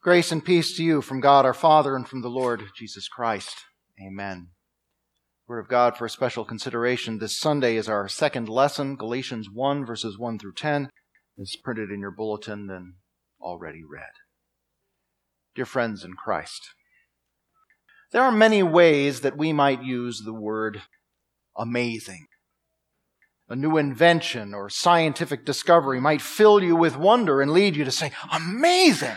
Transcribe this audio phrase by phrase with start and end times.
[0.00, 3.56] Grace and peace to you from God our Father and from the Lord Jesus Christ.
[4.00, 4.50] Amen.
[5.48, 9.84] Word of God for a special consideration this Sunday is our second lesson, Galatians 1
[9.84, 10.90] verses 1 through 10.
[11.36, 12.94] It's printed in your bulletin and
[13.40, 14.12] already read.
[15.56, 16.68] Dear friends in Christ,
[18.12, 20.82] there are many ways that we might use the word
[21.56, 22.26] amazing.
[23.48, 27.90] A new invention or scientific discovery might fill you with wonder and lead you to
[27.90, 29.16] say, amazing!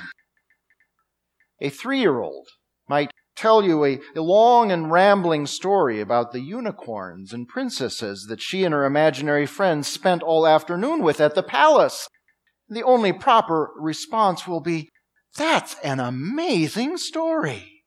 [1.62, 2.48] A three year old
[2.90, 8.42] might tell you a, a, long and rambling story about the unicorns and princesses that
[8.42, 12.08] she and her imaginary friends spent all afternoon with at the palace.
[12.68, 14.90] The only proper response will be,
[15.38, 17.84] That's an amazing story.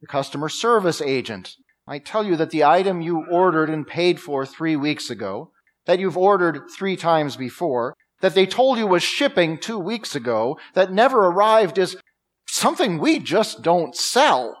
[0.00, 4.46] The customer service agent might tell you that the item you ordered and paid for
[4.46, 5.50] three weeks ago,
[5.86, 10.58] that you've ordered three times before, that they told you was shipping two weeks ago,
[10.72, 11.96] that never arrived is
[12.46, 14.56] something we just don't sell.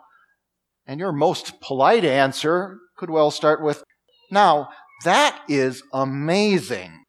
[0.86, 3.82] And your most polite answer could well start with,
[4.30, 4.68] now,
[5.04, 7.04] that is amazing.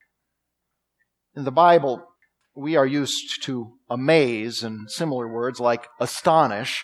[1.35, 2.05] In the Bible,
[2.55, 6.83] we are used to amaze and similar words like astonish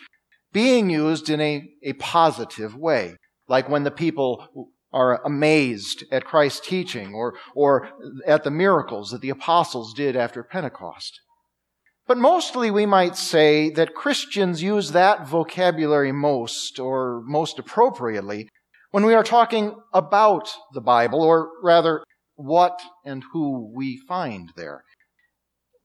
[0.52, 3.16] being used in a, a positive way,
[3.48, 7.90] like when the people are amazed at Christ's teaching or, or
[8.28, 11.22] at the miracles that the apostles did after Pentecost.
[12.08, 18.50] But mostly we might say that Christians use that vocabulary most, or most appropriately,
[18.92, 22.04] when we are talking about the Bible, or rather,
[22.36, 24.84] what and who we find there.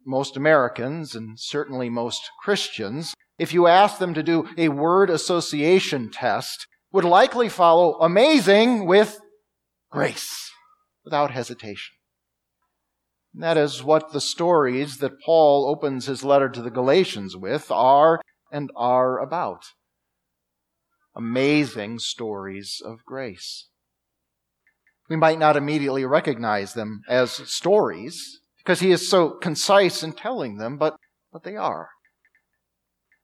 [0.04, 6.10] Most Americans, and certainly most Christians, if you ask them to do a word association
[6.10, 9.20] test, would likely follow amazing with
[9.90, 10.50] grace,
[11.04, 11.95] without hesitation.
[13.38, 18.22] That is what the stories that Paul opens his letter to the Galatians with are
[18.50, 19.66] and are about.
[21.14, 23.68] Amazing stories of grace.
[25.10, 30.56] We might not immediately recognize them as stories because he is so concise in telling
[30.56, 30.96] them, but,
[31.30, 31.90] but they are.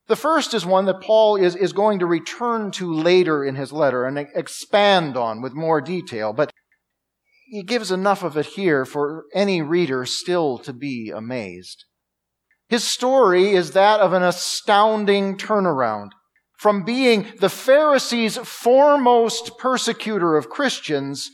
[0.09, 3.73] The first is one that Paul is, is going to return to later in his
[3.73, 6.35] letter and expand on with more detail.
[6.35, 6.53] But
[7.53, 11.85] he gives enough of it here for any reader still to be amazed.
[12.71, 16.13] His story is that of an astounding turnaround
[16.59, 21.29] from being the Pharisees' foremost persecutor of Christians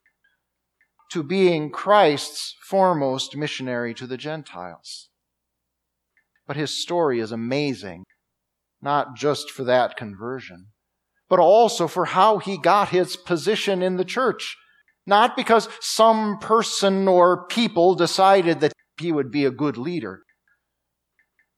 [1.12, 5.10] to being Christ's foremost missionary to the Gentiles.
[6.48, 8.02] But his story is amazing,
[8.82, 10.66] not just for that conversion,
[11.28, 14.56] but also for how he got his position in the church
[15.08, 20.20] not because some person or people decided that he would be a good leader,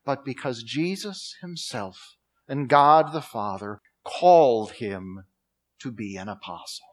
[0.04, 2.16] but because Jesus himself
[2.46, 5.24] and God the Father called him
[5.80, 6.86] to be an apostle.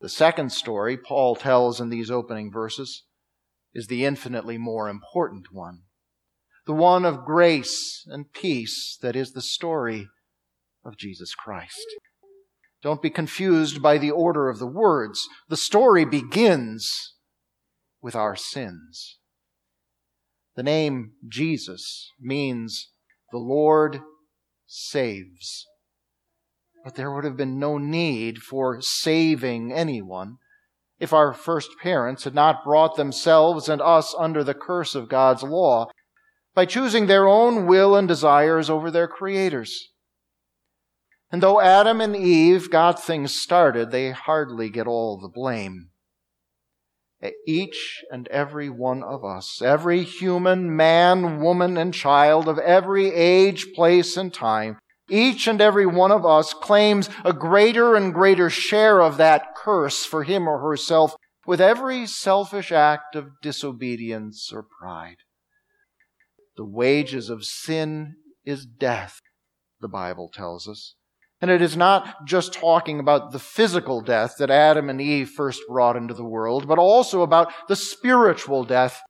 [0.00, 3.02] The second story Paul tells in these opening verses
[3.74, 5.82] is the infinitely more important one.
[6.66, 10.06] The one of grace and peace that is the story
[10.84, 11.84] of Jesus Christ.
[12.86, 15.28] Don't be confused by the order of the words.
[15.48, 17.14] The story begins
[18.00, 19.18] with our sins.
[20.54, 22.92] The name Jesus means
[23.32, 24.02] the Lord
[24.68, 25.66] saves.
[26.84, 30.36] But there would have been no need for saving anyone
[31.00, 35.42] if our first parents had not brought themselves and us under the curse of God's
[35.42, 35.88] law
[36.54, 39.90] by choosing their own will and desires over their Creator's.
[41.30, 45.90] And though Adam and Eve got things started, they hardly get all the blame.
[47.46, 53.72] Each and every one of us, every human man, woman, and child of every age,
[53.74, 54.78] place, and time,
[55.08, 60.04] each and every one of us claims a greater and greater share of that curse
[60.04, 61.16] for him or herself
[61.46, 65.18] with every selfish act of disobedience or pride.
[66.56, 69.20] The wages of sin is death,
[69.80, 70.94] the Bible tells us.
[71.40, 75.60] And it is not just talking about the physical death that Adam and Eve first
[75.68, 79.02] brought into the world, but also about the spiritual death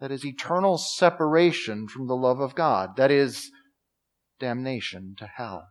[0.00, 3.50] that is eternal separation from the love of God, that is
[4.40, 5.68] damnation to hell.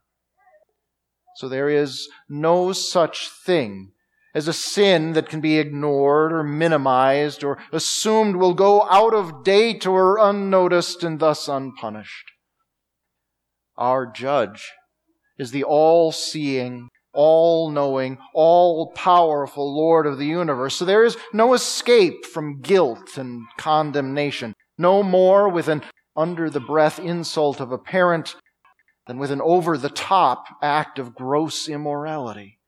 [1.35, 3.91] So there is no such thing
[4.33, 9.43] as a sin that can be ignored or minimized or assumed will go out of
[9.43, 12.31] date or unnoticed and thus unpunished.
[13.75, 14.71] Our judge
[15.41, 20.75] is the all seeing, all knowing, all powerful Lord of the universe.
[20.75, 24.53] So there is no escape from guilt and condemnation.
[24.77, 25.81] No more with an
[26.15, 28.35] under the breath insult of a parent
[29.07, 32.59] than with an over the top act of gross immorality.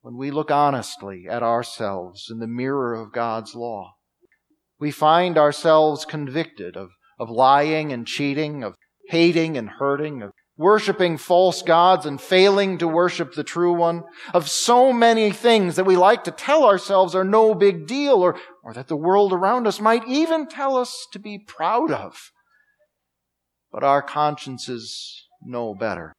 [0.00, 3.92] When we look honestly at ourselves in the mirror of God's law,
[4.80, 6.88] we find ourselves convicted of,
[7.18, 8.74] of lying and cheating, of
[9.10, 10.30] hating and hurting, of
[10.62, 15.84] worshiping false gods and failing to worship the true one, of so many things that
[15.84, 19.66] we like to tell ourselves are no big deal or, or that the world around
[19.66, 22.30] us might even tell us to be proud of.
[23.70, 26.14] But our consciences know better.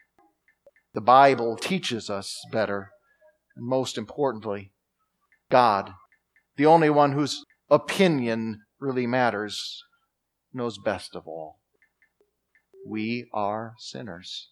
[0.94, 2.92] The Bible teaches us better.
[3.56, 4.72] And most importantly,
[5.50, 5.92] God,
[6.58, 9.84] the only one whose opinion really matters,
[10.54, 11.60] knows best of all.
[12.86, 14.50] We are sinners.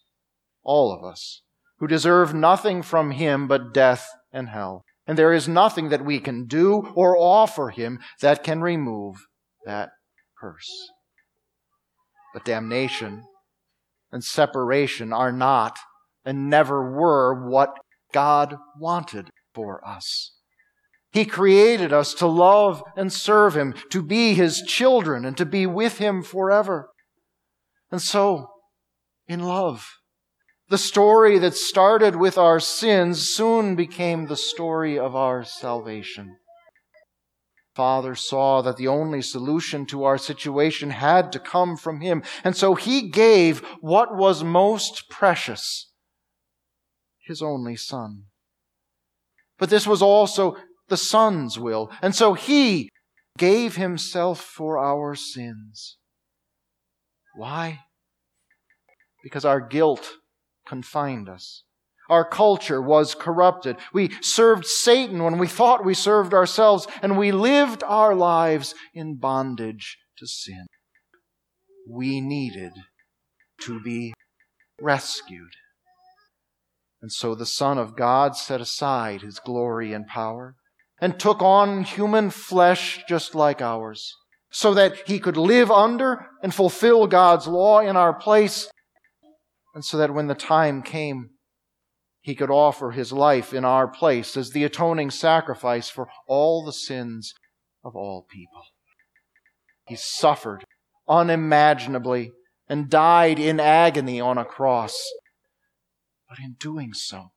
[0.62, 1.42] All of us,
[1.78, 4.84] who deserve nothing from Him but death and hell.
[5.06, 9.16] And there is nothing that we can do or offer Him that can remove
[9.64, 9.90] that
[10.38, 10.70] curse.
[12.32, 13.24] But damnation
[14.12, 15.78] and separation are not
[16.24, 17.76] and never were what
[18.12, 20.34] God wanted for us.
[21.10, 25.66] He created us to love and serve Him, to be His children, and to be
[25.66, 26.88] with Him forever.
[27.92, 28.48] And so,
[29.28, 29.86] in love,
[30.70, 36.38] the story that started with our sins soon became the story of our salvation.
[37.74, 42.56] Father saw that the only solution to our situation had to come from Him, and
[42.56, 45.92] so He gave what was most precious
[47.26, 48.24] His only Son.
[49.58, 50.56] But this was also
[50.88, 52.88] the Son's will, and so He
[53.36, 55.98] gave Himself for our sins.
[57.34, 57.80] Why?
[59.22, 60.14] Because our guilt
[60.66, 61.64] confined us.
[62.08, 63.76] Our culture was corrupted.
[63.92, 69.16] We served Satan when we thought we served ourselves, and we lived our lives in
[69.16, 70.66] bondage to sin.
[71.88, 72.72] We needed
[73.62, 74.12] to be
[74.80, 75.52] rescued.
[77.00, 80.56] And so the Son of God set aside his glory and power
[81.00, 84.16] and took on human flesh just like ours
[84.52, 88.70] so that he could live under and fulfill God's law in our place,
[89.74, 91.30] and so that when the time came,
[92.20, 96.72] he could offer his life in our place as the atoning sacrifice for all the
[96.72, 97.32] sins
[97.82, 98.62] of all people.
[99.86, 100.64] He suffered
[101.08, 102.32] unimaginably
[102.68, 104.96] and died in agony on a cross.
[106.28, 107.32] But in doing so,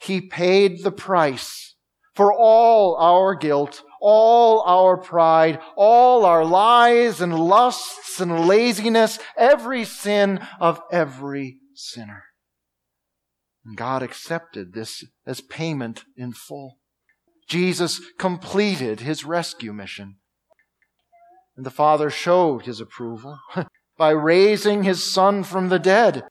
[0.00, 1.76] he paid the price
[2.14, 9.84] for all our guilt all our pride, all our lies and lusts and laziness, every
[9.84, 12.24] sin of every sinner.
[13.64, 16.78] And God accepted this as payment in full.
[17.48, 20.16] Jesus completed his rescue mission.
[21.56, 23.38] And the Father showed his approval
[23.98, 26.24] by raising his Son from the dead.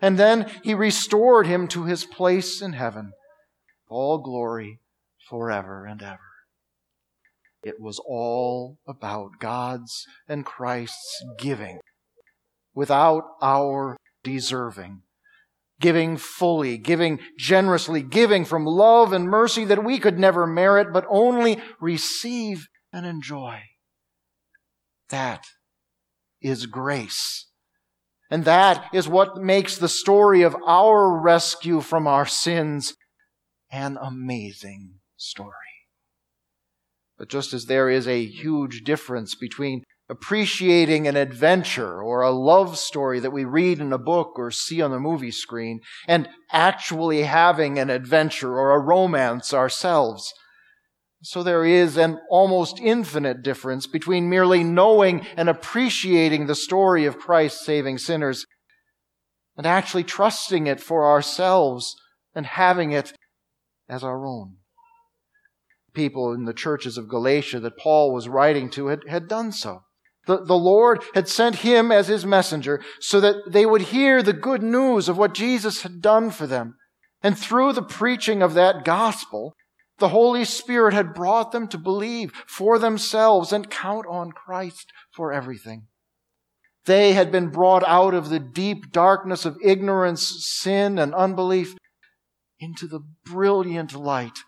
[0.00, 3.12] And then he restored him to his place in heaven.
[3.88, 4.80] All glory
[5.28, 6.31] forever and ever.
[7.62, 11.80] It was all about God's and Christ's giving
[12.74, 15.02] without our deserving.
[15.80, 21.04] Giving fully, giving generously, giving from love and mercy that we could never merit, but
[21.08, 23.62] only receive and enjoy.
[25.08, 25.44] That
[26.40, 27.48] is grace.
[28.30, 32.94] And that is what makes the story of our rescue from our sins
[33.72, 35.71] an amazing story.
[37.22, 42.76] But just as there is a huge difference between appreciating an adventure or a love
[42.76, 47.22] story that we read in a book or see on the movie screen and actually
[47.22, 50.32] having an adventure or a romance ourselves.
[51.22, 57.20] So there is an almost infinite difference between merely knowing and appreciating the story of
[57.20, 58.46] Christ saving sinners
[59.56, 61.94] and actually trusting it for ourselves
[62.34, 63.12] and having it
[63.88, 64.56] as our own
[65.94, 69.82] people in the churches of Galatia that Paul was writing to had, had done so.
[70.26, 74.32] The, the Lord had sent him as his messenger so that they would hear the
[74.32, 76.76] good news of what Jesus had done for them.
[77.22, 79.54] And through the preaching of that gospel,
[79.98, 85.32] the Holy Spirit had brought them to believe for themselves and count on Christ for
[85.32, 85.86] everything.
[86.84, 91.76] They had been brought out of the deep darkness of ignorance, sin, and unbelief
[92.58, 94.38] into the brilliant light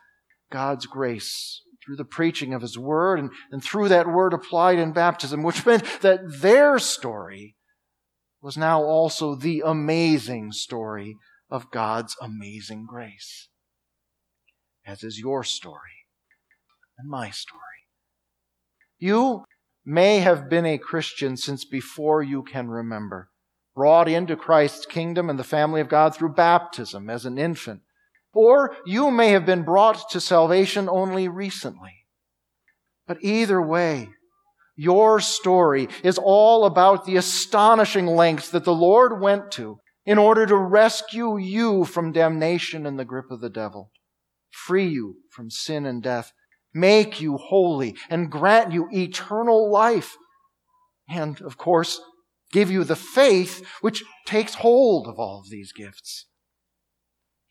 [0.50, 4.92] God's grace through the preaching of His Word and, and through that Word applied in
[4.92, 7.56] baptism, which meant that their story
[8.40, 11.16] was now also the amazing story
[11.50, 13.48] of God's amazing grace,
[14.86, 16.06] as is your story
[16.98, 17.60] and my story.
[18.98, 19.44] You
[19.84, 23.30] may have been a Christian since before you can remember,
[23.74, 27.82] brought into Christ's kingdom and the family of God through baptism as an infant.
[28.34, 32.04] Or you may have been brought to salvation only recently.
[33.06, 34.08] But either way,
[34.76, 40.46] your story is all about the astonishing lengths that the Lord went to in order
[40.46, 43.90] to rescue you from damnation and the grip of the devil,
[44.50, 46.32] free you from sin and death,
[46.74, 50.16] make you holy, and grant you eternal life.
[51.08, 52.00] And, of course,
[52.50, 56.26] give you the faith which takes hold of all of these gifts.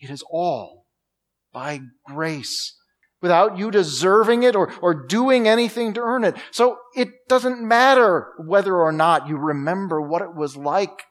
[0.03, 0.86] It is all
[1.53, 2.77] by grace,
[3.22, 6.36] without you deserving it or, or doing anything to earn it.
[6.51, 11.03] So it doesn't matter whether or not you remember what it was like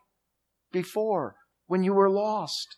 [0.73, 1.37] before
[1.69, 2.77] when you were lost.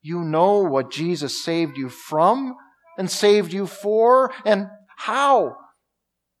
[0.00, 2.54] You know what Jesus saved you from
[2.96, 5.56] and saved you for and how.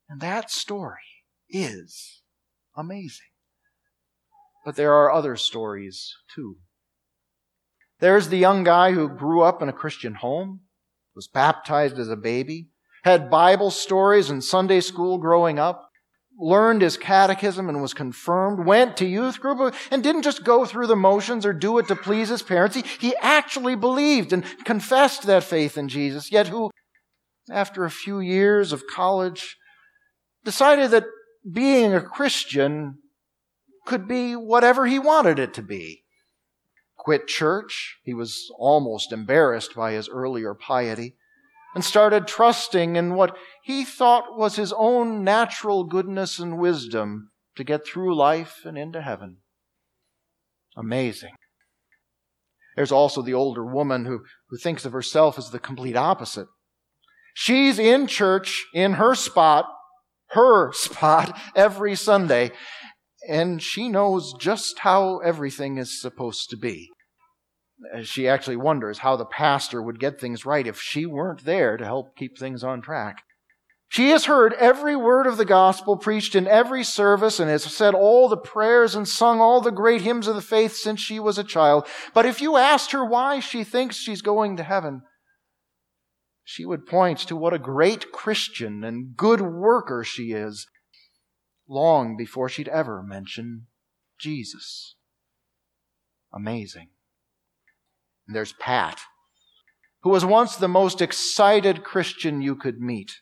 [0.08, 2.22] And that story is
[2.76, 3.26] amazing.
[4.64, 6.58] But there are other stories too.
[8.00, 10.60] There's the young guy who grew up in a Christian home,
[11.14, 12.68] was baptized as a baby,
[13.04, 15.90] had Bible stories in Sunday school growing up,
[16.38, 20.86] learned his catechism and was confirmed, went to youth group, and didn't just go through
[20.86, 22.76] the motions or do it to please his parents.
[22.76, 26.70] He, he actually believed and confessed that faith in Jesus, yet who,
[27.50, 29.56] after a few years of college,
[30.44, 31.04] decided that
[31.52, 32.98] being a Christian
[33.86, 35.99] could be whatever he wanted it to be.
[37.02, 37.96] Quit church.
[38.04, 41.16] He was almost embarrassed by his earlier piety
[41.74, 47.64] and started trusting in what he thought was his own natural goodness and wisdom to
[47.64, 49.38] get through life and into heaven.
[50.76, 51.32] Amazing.
[52.76, 56.48] There's also the older woman who, who thinks of herself as the complete opposite.
[57.32, 59.66] She's in church in her spot,
[60.32, 62.52] her spot, every Sunday,
[63.28, 66.90] and she knows just how everything is supposed to be
[67.94, 71.76] uh, she actually wonders how the pastor would get things right if she weren't there
[71.76, 73.22] to help keep things on track.
[73.88, 77.92] She has heard every word of the gospel preached in every service and has said
[77.92, 81.38] all the prayers and sung all the great hymns of the faith since she was
[81.38, 81.88] a child.
[82.14, 85.02] But if you asked her why she thinks she's going to heaven,
[86.44, 90.68] she would point to what a great Christian and good worker she is
[91.70, 93.66] long before she'd ever mention
[94.18, 94.96] Jesus.
[96.34, 96.88] Amazing.
[98.26, 99.00] And there's Pat,
[100.02, 103.20] who was once the most excited Christian you could meet.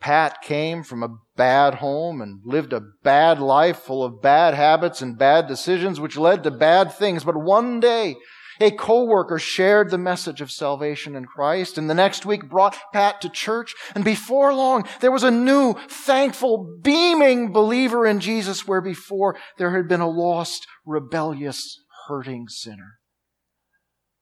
[0.00, 5.00] Pat came from a bad home and lived a bad life full of bad habits
[5.00, 7.22] and bad decisions which led to bad things.
[7.22, 8.16] But one day,
[8.60, 13.20] a coworker shared the message of salvation in Christ and the next week brought Pat
[13.22, 13.74] to church.
[13.94, 19.76] And before long, there was a new, thankful, beaming believer in Jesus where before there
[19.76, 22.98] had been a lost, rebellious, hurting sinner.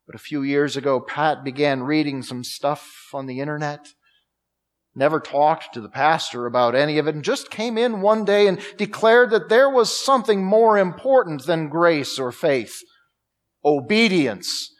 [0.06, 3.86] But a few years ago, Pat began reading some stuff on the internet.
[4.94, 8.48] Never talked to the pastor about any of it and just came in one day
[8.48, 12.80] and declared that there was something more important than grace or faith.
[13.64, 14.74] Obedience.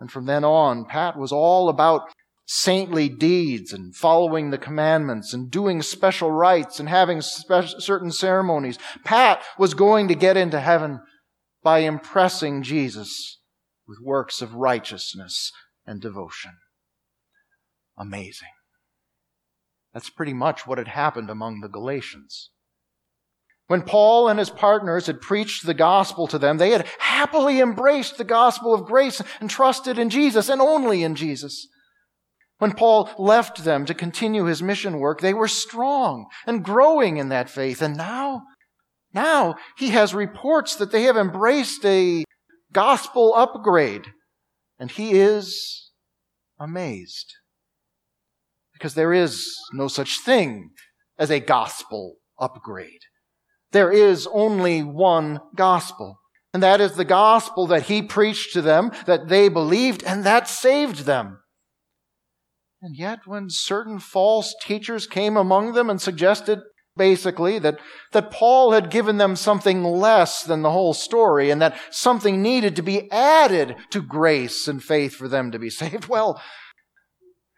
[0.00, 2.02] And from then on, Pat was all about
[2.46, 8.78] saintly deeds and following the commandments and doing special rites and having spe- certain ceremonies.
[9.04, 11.00] Pat was going to get into heaven
[11.62, 13.40] by impressing Jesus
[13.88, 15.52] with works of righteousness
[15.86, 16.52] and devotion.
[17.96, 18.48] Amazing.
[19.94, 22.50] That's pretty much what had happened among the Galatians.
[23.66, 28.18] When Paul and his partners had preached the gospel to them, they had happily embraced
[28.18, 31.68] the gospel of grace and trusted in Jesus and only in Jesus.
[32.58, 37.30] When Paul left them to continue his mission work, they were strong and growing in
[37.30, 37.80] that faith.
[37.80, 38.42] And now,
[39.12, 42.24] now he has reports that they have embraced a
[42.72, 44.06] gospel upgrade.
[44.78, 45.90] And he is
[46.60, 47.32] amazed.
[48.74, 50.70] Because there is no such thing
[51.18, 53.00] as a gospel upgrade.
[53.74, 56.20] There is only one gospel.
[56.52, 60.46] And that is the gospel that he preached to them, that they believed, and that
[60.46, 61.40] saved them.
[62.80, 66.60] And yet, when certain false teachers came among them and suggested
[66.96, 67.80] basically, that,
[68.12, 72.76] that Paul had given them something less than the whole story and that something needed
[72.76, 76.06] to be added to grace and faith for them to be saved.
[76.06, 76.40] Well,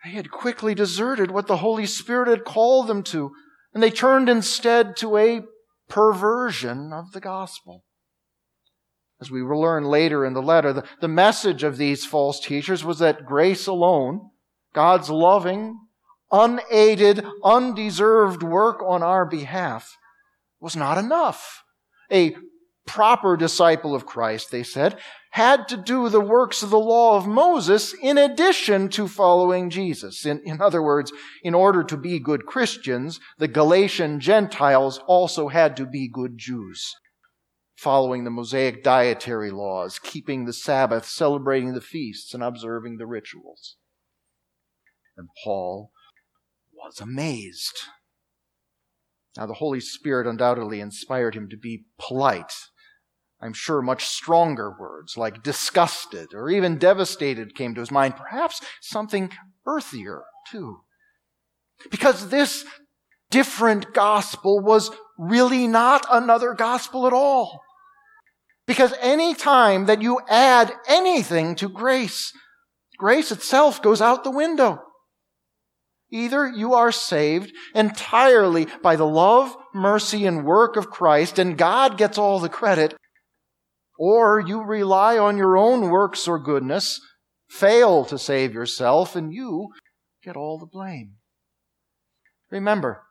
[0.03, 3.33] they had quickly deserted what the Holy Spirit had called them to,
[3.75, 5.43] and they turned instead to a
[5.89, 7.85] perversion of the gospel.
[9.21, 12.85] As we will learn later in the letter, the, the message of these false teachers
[12.85, 14.31] was that grace alone,
[14.75, 15.79] God's loving,
[16.31, 19.97] unaided, undeserved work on our behalf
[20.61, 21.63] was not enough.
[22.13, 22.37] A
[22.87, 24.99] proper disciple of Christ, they said,
[25.37, 30.25] had to do the works of the law of Moses in addition to following Jesus.
[30.25, 31.13] In, in other words,
[31.43, 36.95] in order to be good Christians, the Galatian Gentiles also had to be good Jews,
[37.77, 43.77] following the Mosaic dietary laws, keeping the Sabbath, celebrating the feasts, and observing the rituals.
[45.19, 45.91] And Paul
[46.73, 47.77] was amazed.
[49.37, 52.55] Now, the Holy Spirit undoubtedly inspired him to be polite
[53.41, 58.61] I'm sure much stronger words like disgusted or even devastated came to his mind, perhaps
[58.81, 59.31] something
[59.67, 60.81] earthier too.
[61.91, 62.65] Because this
[63.31, 67.61] different gospel was really not another gospel at all.
[68.67, 72.33] Because any time that you add anything to grace,
[72.97, 74.81] grace itself goes out the window.
[76.11, 81.99] Either you are saved entirely by the love, mercy, and work of Christ, and God
[81.99, 82.97] gets all the credit,
[83.99, 87.01] or you rely on your own works or goodness,
[87.49, 89.69] fail to save yourself, and you
[90.23, 91.15] get all the blame.
[92.51, 93.03] Remember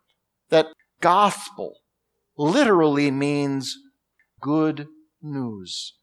[0.50, 0.68] that
[1.02, 1.80] gospel
[2.38, 3.78] literally means
[4.42, 4.88] good
[5.22, 5.94] news.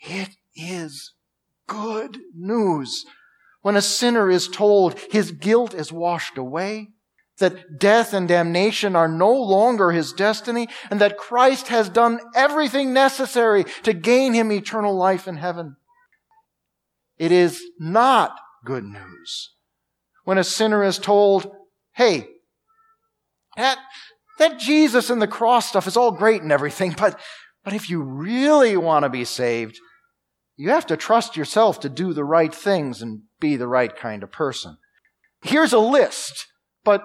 [0.00, 1.12] It is
[1.66, 3.04] good news.
[3.62, 6.90] When a sinner is told his guilt is washed away,
[7.38, 12.92] that death and damnation are no longer his destiny, and that Christ has done everything
[12.92, 15.76] necessary to gain him eternal life in heaven.
[17.18, 19.50] It is not good news
[20.24, 21.50] when a sinner is told,
[21.92, 22.28] hey,
[23.56, 23.78] that,
[24.38, 27.18] that Jesus and the cross stuff is all great and everything, but,
[27.64, 29.78] but if you really want to be saved,
[30.56, 34.22] you have to trust yourself to do the right things and be the right kind
[34.22, 34.76] of person.
[35.42, 36.46] Here's a list,
[36.84, 37.04] but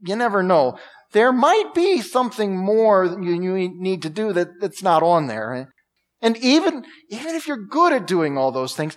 [0.00, 0.78] you never know.
[1.12, 5.72] There might be something more you, you need to do that, that's not on there.
[6.20, 8.96] And even, even if you're good at doing all those things,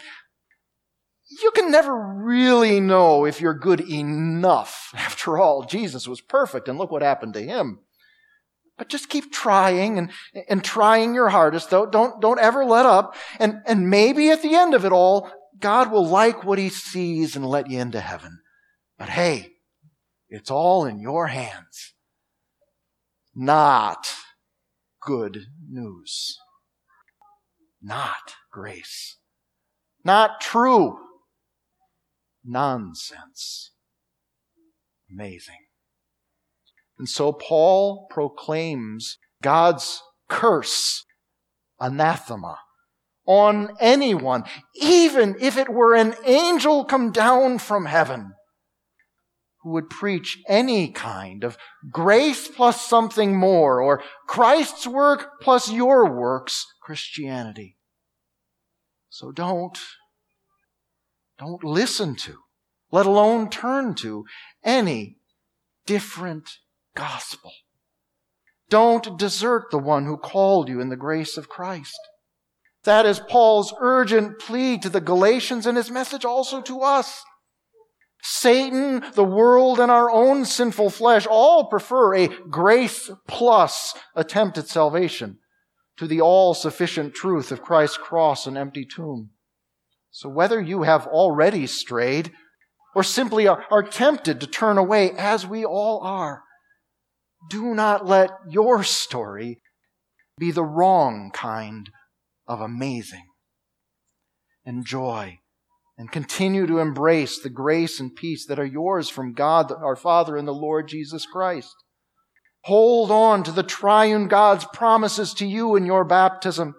[1.41, 4.91] you can never really know if you're good enough.
[4.95, 7.80] After all, Jesus was perfect, and look what happened to him.
[8.78, 10.12] But just keep trying and,
[10.47, 11.86] and trying your hardest, though.
[11.86, 13.13] Don't, don't ever let up.
[13.38, 17.36] And, and maybe at the end of it all, God will like what he sees
[17.36, 18.39] and let you into heaven.
[18.97, 19.52] But hey,
[20.30, 21.94] it's all in your hands.
[23.36, 24.08] Not
[25.02, 26.38] good news.
[27.82, 29.18] Not grace.
[30.04, 30.98] Not true.
[32.46, 33.72] Nonsense.
[35.12, 35.65] Amazing.
[36.98, 41.06] And so Paul proclaims God's curse,
[41.80, 42.60] anathema,
[43.26, 44.44] on anyone,
[44.76, 48.34] even if it were an angel come down from heaven
[49.62, 51.58] who would preach any kind of
[51.91, 57.78] grace plus something more, or Christ's work plus your works Christianity.
[59.10, 59.78] So don't,
[61.38, 62.38] don't listen to,
[62.91, 64.26] let alone turn to
[64.63, 65.17] any
[65.86, 66.50] different
[66.95, 67.52] gospel.
[68.69, 72.00] Don't desert the one who called you in the grace of Christ.
[72.84, 77.24] That is Paul's urgent plea to the Galatians and his message also to us.
[78.21, 84.67] Satan, the world, and our own sinful flesh all prefer a grace plus attempt at
[84.67, 85.39] salvation
[85.97, 89.32] to the all sufficient truth of Christ's cross and empty tomb.
[90.12, 92.32] So whether you have already strayed
[92.95, 96.43] or simply are, are tempted to turn away, as we all are,
[97.49, 99.62] do not let your story
[100.38, 101.89] be the wrong kind
[102.47, 103.27] of amazing.
[104.65, 105.39] Enjoy
[105.99, 110.38] and continue to embrace the grace and peace that are yours from God our Father
[110.38, 111.75] and the Lord Jesus Christ.
[112.63, 116.73] Hold on to the triune God's promises to you in your baptism.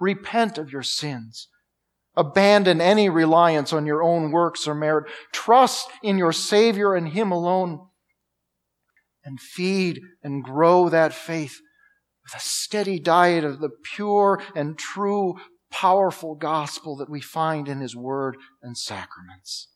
[0.00, 1.46] Repent of your sins.
[2.16, 5.08] Abandon any reliance on your own works or merit.
[5.32, 7.86] Trust in your Savior and Him alone.
[9.24, 11.60] And feed and grow that faith
[12.24, 15.36] with a steady diet of the pure and true
[15.70, 19.68] powerful gospel that we find in His Word and sacraments.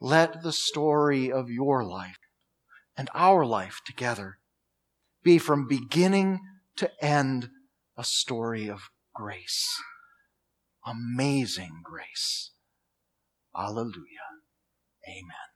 [0.00, 2.18] Let the story of your life
[2.96, 4.38] and our life together
[5.22, 6.40] be from beginning
[6.76, 7.48] to end
[7.96, 9.66] a story of grace.
[10.86, 12.52] Amazing grace.
[13.56, 14.26] Alleluia.
[15.08, 15.48] Amen.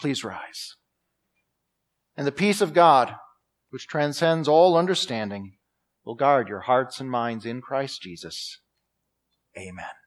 [0.00, 0.76] Please rise.
[2.16, 3.16] And the peace of God,
[3.70, 5.56] which transcends all understanding,
[6.04, 8.60] will guard your hearts and minds in Christ Jesus.
[9.56, 10.03] Amen.